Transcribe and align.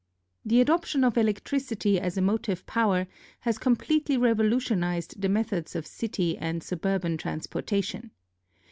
The 0.43 0.59
adoption 0.61 1.03
of 1.03 1.15
electricity 1.15 1.99
as 1.99 2.17
a 2.17 2.23
motive 2.23 2.65
power 2.65 3.05
has 3.41 3.59
completely 3.59 4.17
revo 4.17 4.49
lutionized 4.51 5.21
the 5.21 5.29
methods 5.29 5.75
of 5.75 5.85
city 5.85 6.35
and 6.39 6.63
suburban 6.63 7.17
transportation. 7.17 8.09